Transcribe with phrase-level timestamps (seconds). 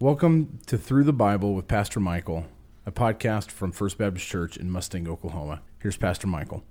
[0.00, 2.46] Welcome to Through the Bible with Pastor Michael,
[2.86, 5.60] a podcast from First Baptist Church in Mustang, Oklahoma.
[5.78, 6.64] Here's Pastor Michael.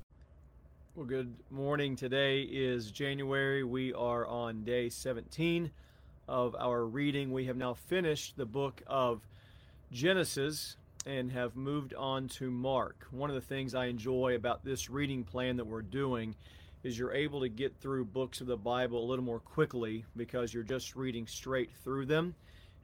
[0.96, 1.96] Well, good morning.
[1.96, 3.64] Today is January.
[3.64, 5.70] We are on day 17
[6.28, 7.32] of our reading.
[7.32, 9.22] We have now finished the book of
[9.92, 13.06] Genesis and have moved on to Mark.
[13.12, 16.34] One of the things I enjoy about this reading plan that we're doing
[16.82, 20.52] is you're able to get through books of the Bible a little more quickly because
[20.52, 22.34] you're just reading straight through them.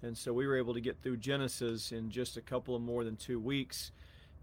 [0.05, 3.03] And so we were able to get through Genesis in just a couple of more
[3.03, 3.91] than two weeks.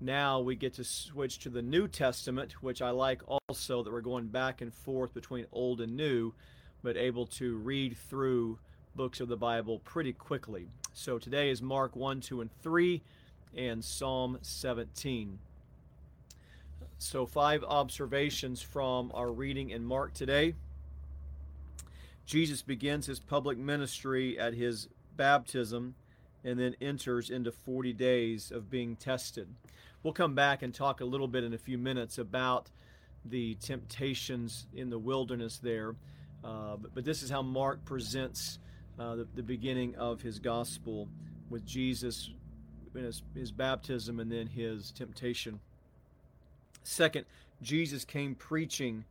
[0.01, 4.01] Now we get to switch to the New Testament, which I like also that we're
[4.01, 6.33] going back and forth between Old and New,
[6.83, 8.59] but able to read through
[8.97, 10.67] books of the Bible pretty quickly.
[10.95, 13.01] So today is Mark 1, 2, and 3,
[13.57, 15.39] and Psalm 17.
[16.99, 20.55] So, five observations from our reading in Mark today.
[22.27, 25.95] Jesus begins his public ministry at his baptism
[26.45, 29.49] and then enters into 40 days of being tested.
[30.03, 32.71] We'll come back and talk a little bit in a few minutes about
[33.25, 35.95] the temptations in the wilderness there.
[36.43, 38.59] Uh, but, but, this is how Mark presents
[38.99, 41.07] uh, the, the, beginning of his gospel
[41.51, 42.31] with Jesus
[42.97, 45.61] in his, his baptism and then his temptation.
[46.83, 47.27] Second,
[47.63, 49.05] Jesus came preaching,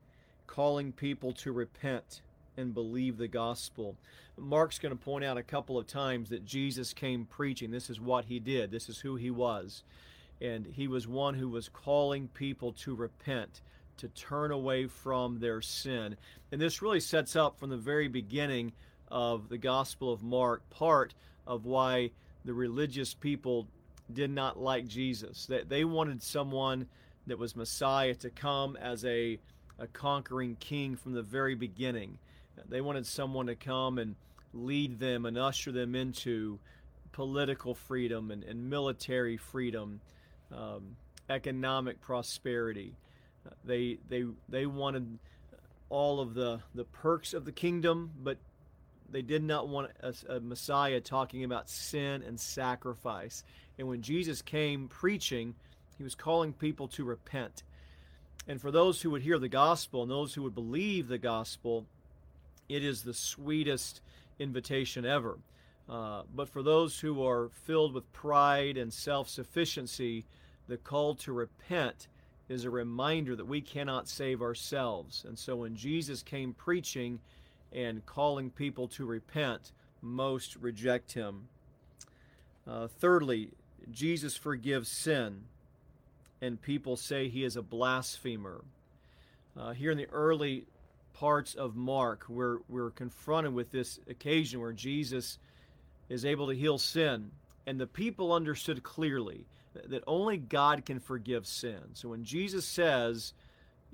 [0.45, 2.21] calling people to repent
[2.57, 3.95] and believe the gospel.
[4.37, 7.71] Mark's going to point out a couple of times that Jesus came preaching.
[7.71, 9.83] This is what he did, this is who he was.
[10.41, 13.61] And he was one who was calling people to repent,
[13.97, 16.15] to turn away from their sin.
[16.51, 18.73] And this really sets up from the very beginning
[19.09, 21.13] of the Gospel of Mark part
[21.45, 22.11] of why
[22.43, 23.67] the religious people
[24.11, 25.45] did not like Jesus.
[25.45, 26.87] That they wanted someone
[27.27, 29.37] that was Messiah to come as a,
[29.77, 32.17] a conquering king from the very beginning.
[32.69, 34.15] They wanted someone to come and
[34.53, 36.59] lead them and usher them into
[37.11, 40.01] political freedom and, and military freedom,
[40.55, 40.95] um,
[41.29, 42.95] economic prosperity.
[43.45, 45.19] Uh, they, they, they wanted
[45.89, 48.37] all of the, the perks of the kingdom, but
[49.09, 53.43] they did not want a, a Messiah talking about sin and sacrifice.
[53.77, 55.55] And when Jesus came preaching,
[55.97, 57.63] he was calling people to repent.
[58.47, 61.85] And for those who would hear the gospel and those who would believe the gospel,
[62.75, 64.01] it is the sweetest
[64.39, 65.37] invitation ever.
[65.89, 70.23] Uh, but for those who are filled with pride and self sufficiency,
[70.67, 72.07] the call to repent
[72.47, 75.25] is a reminder that we cannot save ourselves.
[75.27, 77.19] And so when Jesus came preaching
[77.73, 79.71] and calling people to repent,
[80.01, 81.47] most reject him.
[82.67, 83.49] Uh, thirdly,
[83.91, 85.43] Jesus forgives sin,
[86.41, 88.61] and people say he is a blasphemer.
[89.57, 90.65] Uh, here in the early
[91.21, 95.37] parts of Mark, we're, we're confronted with this occasion where Jesus
[96.09, 97.29] is able to heal sin.
[97.67, 99.45] And the people understood clearly
[99.85, 101.79] that only God can forgive sin.
[101.93, 103.33] So when Jesus says,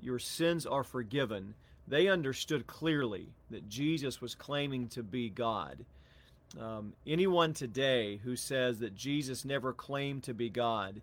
[0.00, 1.52] Your sins are forgiven,
[1.86, 5.84] they understood clearly that Jesus was claiming to be God.
[6.58, 11.02] Um, anyone today who says that Jesus never claimed to be God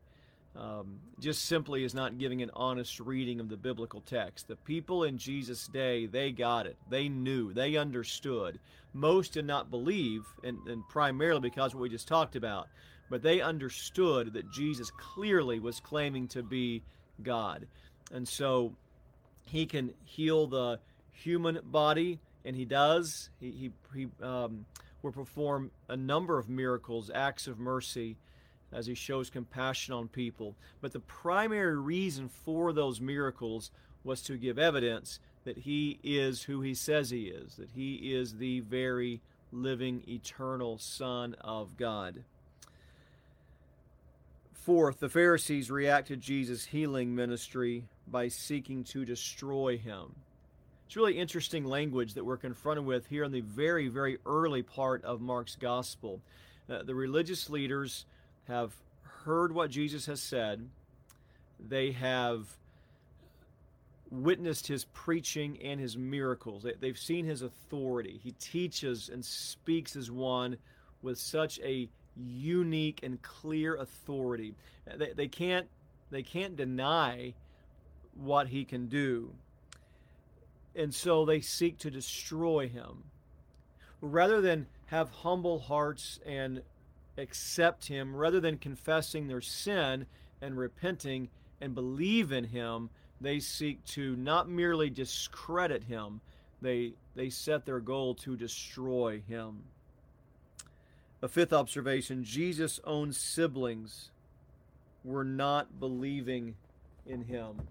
[0.58, 4.48] um, just simply is not giving an honest reading of the biblical text.
[4.48, 6.78] The people in Jesus' day, they got it.
[6.90, 7.54] They knew.
[7.54, 8.60] They understood.
[8.94, 12.68] Most did not believe, and, and primarily because what we just talked about,
[13.10, 16.82] but they understood that Jesus clearly was claiming to be
[17.22, 17.68] God.
[18.12, 18.76] And so
[19.46, 20.80] he can heal the
[21.12, 23.30] human body, and he does.
[23.40, 24.66] He, he, he um,
[25.02, 28.18] will perform a number of miracles, acts of mercy
[28.72, 30.56] as he shows compassion on people.
[30.82, 33.72] But the primary reason for those miracles
[34.04, 38.38] was to give evidence that he is who he says he is, that he is
[38.38, 39.22] the very
[39.52, 42.24] living, eternal Son of God.
[44.54, 50.16] Fourth, the Pharisees reacted Jesus' healing ministry by seeking to destroy him.
[50.88, 55.04] It's really interesting language that we're confronted with here in the very, very early part
[55.04, 56.20] of Mark's gospel.
[56.70, 58.06] Uh, the religious leaders
[58.48, 58.74] have
[59.24, 60.68] heard what Jesus has said,
[61.60, 62.48] they have
[64.12, 66.66] witnessed his preaching and his miracles.
[66.80, 68.20] They've seen his authority.
[68.24, 70.58] He teaches and speaks as one
[71.02, 74.56] with such a unique and clear authority.
[74.96, 75.68] They, they can't
[76.12, 77.34] they can't deny
[78.14, 79.34] what he can do.
[80.76, 83.06] And so they seek to destroy him.
[84.02, 86.62] Rather than have humble hearts and
[87.18, 90.06] accept him rather than confessing their sin
[90.42, 91.30] and repenting
[91.62, 92.90] and believe in him
[93.22, 96.20] they seek to not merely discredit him
[96.62, 99.64] they they set their goal to destroy him
[101.22, 104.12] A fifth observation Jesus' own siblings
[105.04, 106.56] were not believing
[107.06, 107.68] in him.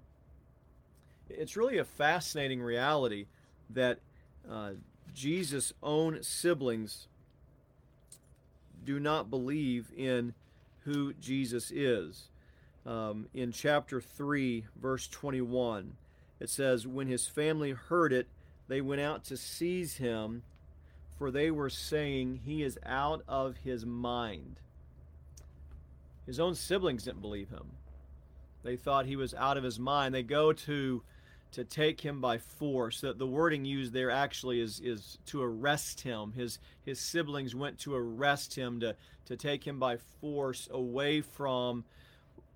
[1.29, 3.26] It's really a fascinating reality
[3.70, 3.99] that
[4.49, 4.73] uh,
[5.12, 7.08] Jesus' own siblings
[8.84, 10.34] do not believe in
[10.84, 12.28] who Jesus is.
[12.86, 15.94] Um, in chapter 3, verse 21,
[16.40, 18.28] it says, When his family heard it,
[18.69, 20.42] they went out to seize him,
[21.19, 24.60] for they were saying, He is out of his mind.
[26.26, 27.72] His own siblings didn't believe him.
[28.62, 30.14] They thought he was out of his mind.
[30.14, 31.02] They go to
[31.54, 33.00] to take him by force.
[33.00, 36.32] The, the wording used there actually is, is to arrest him.
[36.32, 38.96] His his siblings went to arrest him to,
[39.26, 41.84] to take him by force away from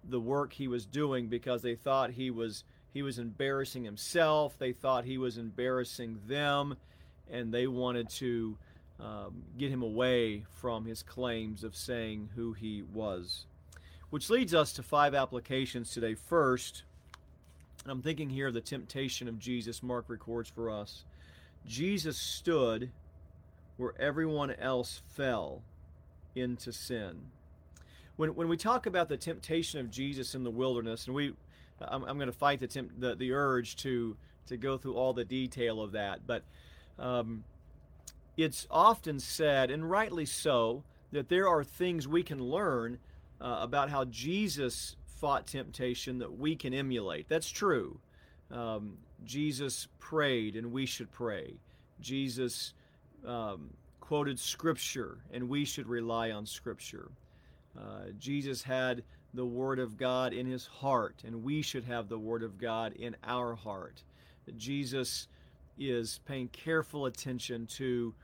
[0.08, 4.58] the work he was doing because they thought he was he was embarrassing himself.
[4.58, 6.76] They thought he was embarrassing them,
[7.30, 8.56] and they wanted to
[8.98, 13.46] um, get him away from his claims of saying who he was.
[14.10, 16.14] Which leads us to five applications today.
[16.14, 16.82] First,
[17.86, 21.04] I'm thinking here of the temptation of Jesus, Mark records for us.
[21.66, 22.90] Jesus stood
[23.76, 25.62] where everyone else fell
[26.34, 27.16] into sin.
[28.16, 31.34] When, when we talk about the temptation of Jesus in the wilderness, and we,
[31.80, 34.16] I'm, I'm going to fight the, temp, the, the urge to,
[34.48, 36.42] to go through all the detail of that, but
[36.98, 37.44] um,
[38.36, 40.82] it's often said, and rightly so,
[41.12, 42.98] that there are things we can learn
[43.40, 47.28] uh, about how Jesus fought temptation that we can emulate.
[47.28, 47.98] That's true.
[48.50, 51.54] Um, Jesus prayed, and we should pray.
[52.00, 52.74] Jesus
[53.26, 53.70] um,
[54.00, 57.10] quoted Scripture, and we should rely on Scripture.
[57.78, 59.02] Uh, Jesus had
[59.34, 62.94] the Word of God in his heart, and we should have the Word of God
[62.94, 64.02] in our heart.
[64.56, 65.28] Jesus
[65.78, 68.14] is paying careful attention to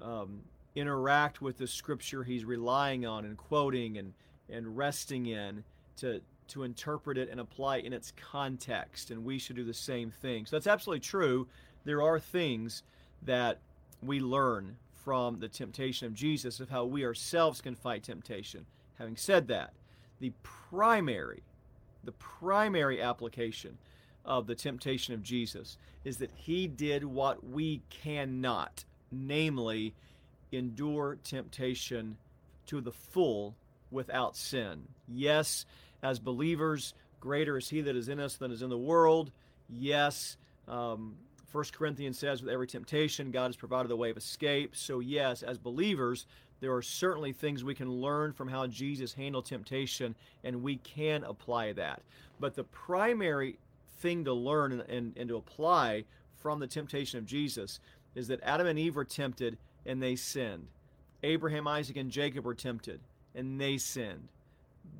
[0.00, 0.42] um,
[0.74, 4.12] interact with the Scripture he's relying on and quoting and,
[4.50, 5.64] and resting in
[5.96, 9.74] to, to interpret it and apply it in its context, and we should do the
[9.74, 10.46] same thing.
[10.46, 11.46] So that's absolutely true.
[11.84, 12.82] There are things
[13.22, 13.58] that
[14.02, 18.66] we learn from the temptation of Jesus of how we ourselves can fight temptation.
[18.98, 19.72] Having said that,
[20.20, 21.42] the primary,
[22.04, 23.78] the primary application
[24.24, 29.94] of the temptation of Jesus is that he did what we cannot, namely,
[30.52, 32.16] endure temptation
[32.66, 33.54] to the full
[33.90, 34.82] without sin.
[35.08, 35.66] Yes,
[36.02, 39.30] as believers, greater is he that is in us than is in the world.
[39.68, 40.36] Yes,
[40.68, 41.16] um,
[41.52, 44.74] 1 Corinthians says, with every temptation, God has provided the way of escape.
[44.74, 46.26] So, yes, as believers,
[46.60, 50.14] there are certainly things we can learn from how Jesus handled temptation,
[50.44, 52.02] and we can apply that.
[52.40, 53.58] But the primary
[53.98, 56.04] thing to learn and, and, and to apply
[56.36, 57.80] from the temptation of Jesus
[58.14, 60.66] is that Adam and Eve were tempted and they sinned.
[61.22, 63.00] Abraham, Isaac, and Jacob were tempted
[63.34, 64.28] and they sinned.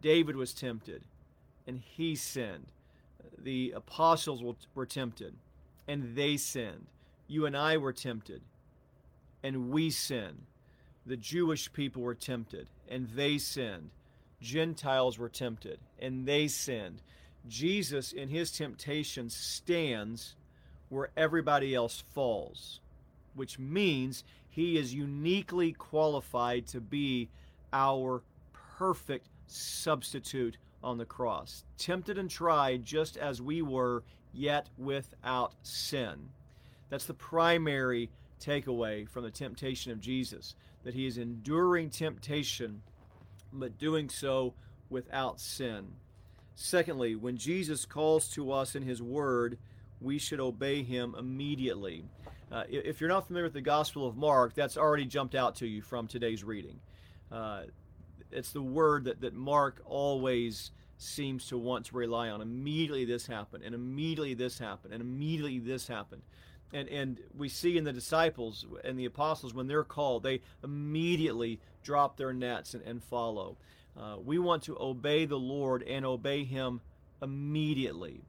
[0.00, 1.02] David was tempted
[1.66, 2.66] and he sinned.
[3.38, 4.42] The apostles
[4.74, 5.34] were tempted
[5.88, 6.86] and they sinned.
[7.26, 8.42] You and I were tempted
[9.42, 10.46] and we sinned.
[11.06, 13.90] The Jewish people were tempted and they sinned.
[14.40, 17.02] Gentiles were tempted and they sinned.
[17.48, 20.36] Jesus, in his temptation, stands
[20.88, 22.80] where everybody else falls,
[23.34, 27.28] which means he is uniquely qualified to be
[27.72, 28.22] our
[28.76, 36.30] perfect substitute on the cross, tempted and tried just as we were, yet without sin.
[36.88, 42.82] That's the primary takeaway from the temptation of Jesus, that he is enduring temptation,
[43.52, 44.54] but doing so
[44.90, 45.86] without sin.
[46.54, 49.58] Secondly, when Jesus calls to us in his word,
[50.00, 52.04] we should obey him immediately.
[52.50, 55.66] Uh, if you're not familiar with the Gospel of Mark, that's already jumped out to
[55.66, 56.78] you from today's reading.
[57.30, 57.62] Uh,
[58.32, 62.40] it's the word that, that Mark always seems to want to rely on.
[62.40, 66.22] Immediately this happened, and immediately this happened, and immediately this happened.
[66.72, 71.60] And, and we see in the disciples and the apostles, when they're called, they immediately
[71.82, 73.56] drop their nets and, and follow.
[73.98, 76.80] Uh, we want to obey the Lord and obey Him
[77.20, 78.22] immediately.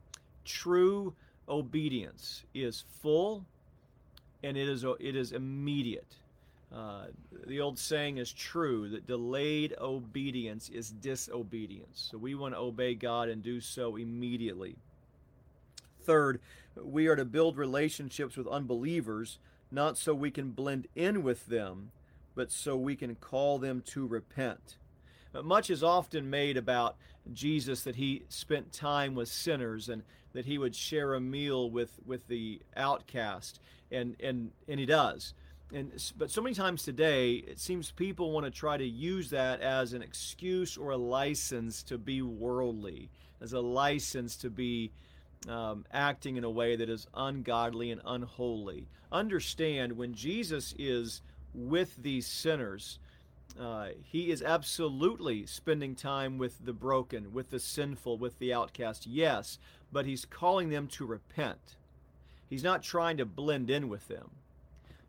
[0.44, 1.14] True
[1.48, 3.46] obedience is full
[4.44, 6.18] and it is, it is immediate.
[6.74, 7.06] Uh,
[7.46, 12.10] the old saying is true that delayed obedience is disobedience.
[12.12, 14.76] So we want to obey God and do so immediately.
[16.04, 16.40] Third,
[16.82, 19.38] we are to build relationships with unbelievers,
[19.72, 21.92] not so we can blend in with them,
[22.36, 24.78] but so we can call them to repent.
[25.44, 26.96] Much is often made about
[27.32, 30.04] Jesus that he spent time with sinners and
[30.34, 33.60] that he would share a meal with, with the outcast,
[33.92, 35.34] and, and, and he does.
[35.74, 39.60] And but so many times today it seems people want to try to use that
[39.62, 43.10] as an excuse or a license to be worldly
[43.42, 44.92] as a license to be
[45.50, 48.88] um, acting in a way that is ungodly and unholy.
[49.12, 51.22] Understand when jesus is
[51.54, 53.00] with these sinners
[53.60, 59.06] uh, he is absolutely spending time with the broken with the sinful with the outcast
[59.06, 59.60] yes
[59.92, 61.76] but he's calling them to repent.
[62.50, 64.32] He's not trying to blend in with them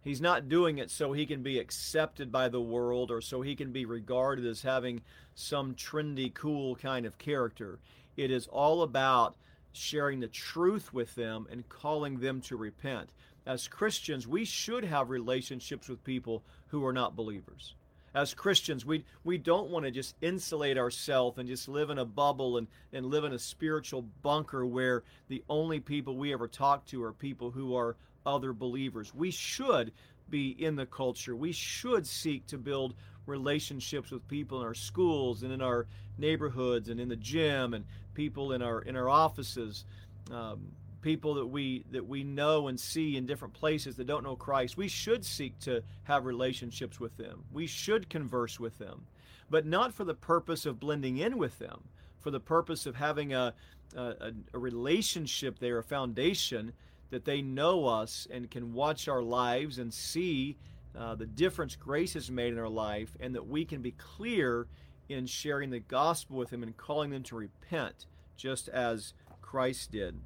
[0.04, 3.56] He's not doing it so he can be accepted by the world or so he
[3.56, 5.00] can be regarded as having
[5.34, 7.78] some trendy, cool kind of character.
[8.14, 9.34] It is all about
[9.72, 13.10] sharing the truth with them and calling them to repent.
[13.46, 17.74] As Christians, we should have relationships with people who are not believers.
[18.14, 22.04] As Christians, we, we don't want to just insulate ourselves and just live in a
[22.04, 26.86] bubble and, and live in a spiritual bunker where the only people we ever talk
[26.86, 29.14] to are people who are other believers.
[29.14, 29.92] We should
[30.30, 31.36] be in the culture.
[31.36, 32.94] We should seek to build
[33.26, 35.86] relationships with people in our schools and in our
[36.18, 39.84] neighborhoods and in the gym and people in our in our offices.
[40.30, 44.36] Um, people that we that we know and see in different places that don't know
[44.36, 47.44] Christ, we should seek to have relationships with them.
[47.52, 49.06] We should converse with them,
[49.50, 51.84] but not for the purpose of blending in with them,
[52.20, 53.54] for the purpose of having a
[53.94, 56.72] a, a relationship there, a foundation
[57.14, 60.56] that they know us and can watch our lives and see
[60.98, 64.66] uh, the difference grace has made in our life, and that we can be clear
[65.08, 68.06] in sharing the gospel with them and calling them to repent,
[68.36, 70.18] just as Christ did.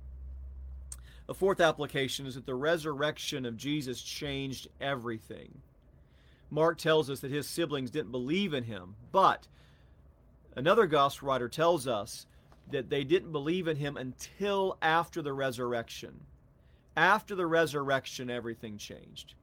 [1.28, 5.60] A fourth application is that the resurrection of Jesus changed everything.
[6.48, 9.46] Mark tells us that his siblings didn't believe in him, but
[10.56, 12.24] another gospel writer tells us
[12.70, 16.20] that they didn't believe in him until after the resurrection.
[16.98, 19.34] After the resurrection, everything changed.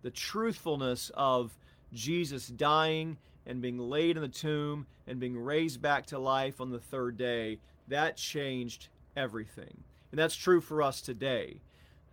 [0.00, 1.52] The truthfulness of
[1.92, 6.70] Jesus dying and being laid in the tomb and being raised back to life on
[6.70, 9.84] the third day, that changed everything.
[10.10, 11.60] And that's true for us today.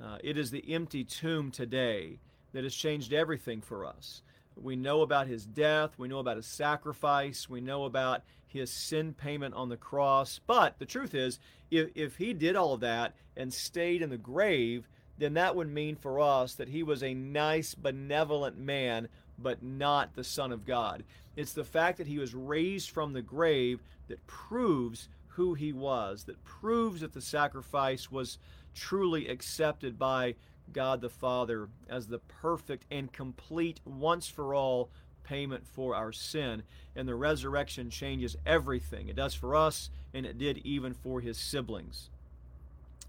[0.04, 2.20] Uh, it is the empty tomb today
[2.52, 4.22] that has changed everything for us.
[4.56, 9.14] We know about his death, we know about his sacrifice, we know about his sin
[9.14, 10.40] payment on the cross.
[10.46, 14.18] But the truth is, if, if he did all of that and stayed in the
[14.18, 19.08] grave, then that would mean for us that he was a nice, benevolent man,
[19.38, 21.04] but not the Son of God.
[21.36, 26.24] It's the fact that he was raised from the grave that proves who he was,
[26.24, 28.38] that proves that the sacrifice was
[28.74, 30.36] truly accepted by
[30.74, 34.90] God the Father as the perfect and complete, once for all
[35.24, 36.64] payment for our sin.
[36.96, 39.08] And the resurrection changes everything.
[39.10, 42.10] It does for us, and it did even for his siblings.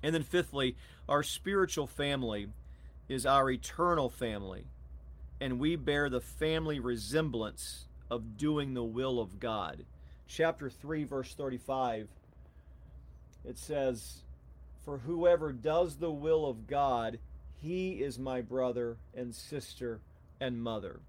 [0.03, 0.77] And then, fifthly,
[1.09, 2.49] our spiritual family
[3.09, 4.65] is our eternal family,
[5.41, 9.85] and we bear the family resemblance of doing the will of God.
[10.29, 12.09] Chapter 3, verse 35,
[13.45, 14.23] it says,
[14.85, 17.19] For whoever does the will of God,
[17.67, 20.01] he is my brother and sister
[20.41, 21.01] and mother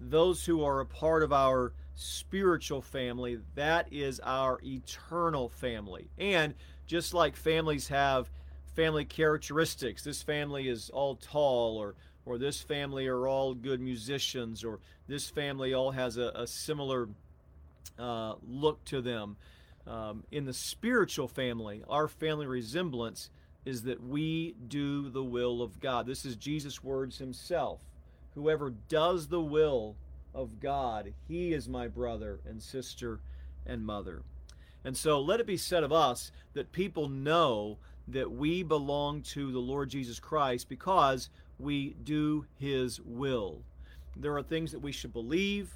[0.00, 6.08] those who are a part of our spiritual family, that is our eternal family.
[6.18, 6.54] And
[6.86, 8.30] just like families have
[8.74, 11.94] family characteristics, this family is all tall, or
[12.26, 17.08] or this family are all good musicians, or this family all has a, a similar
[17.98, 19.36] uh, look to them.
[19.86, 23.28] Um, in the spiritual family, our family resemblance
[23.64, 26.06] is that we do the will of God.
[26.06, 27.80] This is Jesus' words himself.
[28.34, 29.96] Whoever does the will
[30.34, 33.20] of God, he is my brother and sister
[33.64, 34.22] and mother.
[34.84, 37.78] And so let it be said of us that people know
[38.08, 43.62] that we belong to the Lord Jesus Christ because we do his will.
[44.16, 45.70] There are things that we should believe,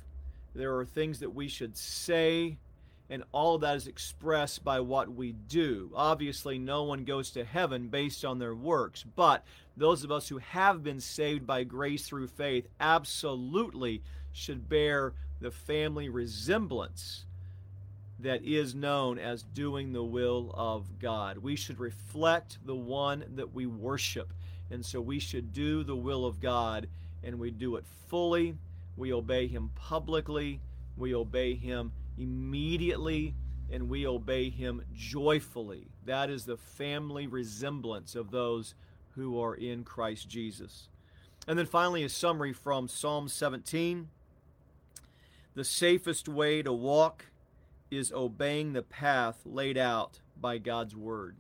[0.54, 2.59] there are things that we should say,
[3.10, 5.90] and all of that is expressed by what we do.
[5.94, 9.44] Obviously, no one goes to heaven based on their works, but
[9.76, 15.50] those of us who have been saved by grace through faith absolutely should bear the
[15.50, 17.24] family resemblance
[18.20, 21.38] that is known as doing the will of God.
[21.38, 24.32] We should reflect the one that we worship.
[24.70, 26.88] And so we should do the will of God,
[27.22, 28.56] and we do it fully.
[28.96, 30.60] We obey Him publicly.
[30.96, 33.34] We obey Him immediately
[33.70, 35.88] and we obey him joyfully.
[36.06, 38.75] That is the family resemblance of those
[39.14, 40.88] who are in Christ Jesus.
[41.46, 44.08] And then finally, a summary from Psalm 17.
[45.54, 47.26] The safest way to walk
[47.90, 51.37] is obeying the path laid out by God's Word.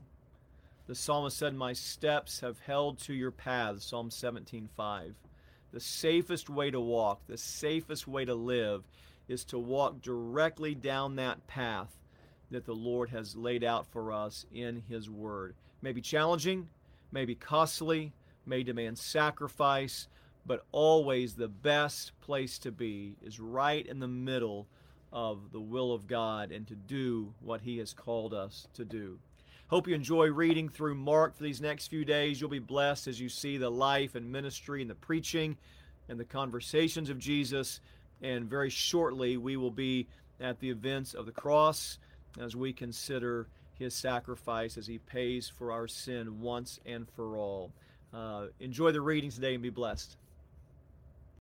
[0.86, 5.14] The psalmist said, My steps have held to your paths, Psalm 17:5.
[5.70, 8.84] The safest way to walk, the safest way to live,
[9.28, 11.98] is to walk directly down that path
[12.50, 15.54] that the Lord has laid out for us in His Word.
[15.82, 16.68] May be challenging,
[17.12, 18.12] may be costly,
[18.46, 20.08] may demand sacrifice,
[20.46, 24.66] but always the best place to be is right in the middle
[25.12, 29.18] of the will of God and to do what He has called us to do.
[29.68, 32.40] Hope you enjoy reading through Mark for these next few days.
[32.40, 35.58] You'll be blessed as you see the life and ministry and the preaching
[36.08, 37.80] and the conversations of Jesus.
[38.22, 40.06] And very shortly, we will be
[40.40, 41.98] at the events of the cross
[42.40, 43.46] as we consider
[43.78, 47.70] his sacrifice as he pays for our sin once and for all.
[48.12, 50.16] Uh, enjoy the reading today and be blessed.